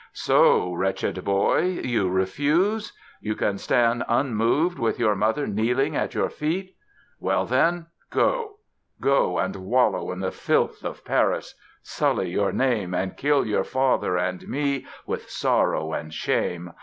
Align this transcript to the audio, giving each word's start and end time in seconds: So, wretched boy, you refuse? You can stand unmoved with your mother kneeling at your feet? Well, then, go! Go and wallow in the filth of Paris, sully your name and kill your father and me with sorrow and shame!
So, 0.13 0.73
wretched 0.73 1.23
boy, 1.23 1.59
you 1.85 2.09
refuse? 2.09 2.91
You 3.19 3.35
can 3.35 3.59
stand 3.59 4.03
unmoved 4.09 4.79
with 4.79 4.97
your 4.97 5.13
mother 5.13 5.45
kneeling 5.45 5.95
at 5.95 6.15
your 6.15 6.27
feet? 6.31 6.75
Well, 7.19 7.45
then, 7.45 7.85
go! 8.09 8.55
Go 8.99 9.37
and 9.37 9.55
wallow 9.57 10.11
in 10.11 10.19
the 10.19 10.31
filth 10.31 10.83
of 10.83 11.05
Paris, 11.05 11.53
sully 11.83 12.31
your 12.31 12.51
name 12.51 12.95
and 12.95 13.15
kill 13.15 13.45
your 13.45 13.63
father 13.63 14.17
and 14.17 14.47
me 14.47 14.87
with 15.05 15.29
sorrow 15.29 15.93
and 15.93 16.11
shame! 16.11 16.73